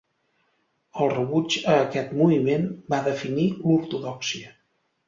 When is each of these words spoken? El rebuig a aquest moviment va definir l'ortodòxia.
El 1.03 1.11
rebuig 1.11 1.57
a 1.75 1.75
aquest 1.83 2.17
moviment 2.23 2.67
va 2.95 3.03
definir 3.11 3.47
l'ortodòxia. 3.61 4.61